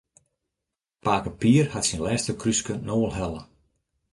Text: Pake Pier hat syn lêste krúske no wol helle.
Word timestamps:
Pake 1.03 1.29
Pier 1.39 1.65
hat 1.75 1.85
syn 1.87 2.03
lêste 2.05 2.33
krúske 2.41 2.73
no 2.85 2.93
wol 3.01 3.13
helle. 3.19 3.41